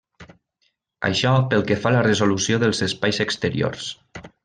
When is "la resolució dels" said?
1.99-2.85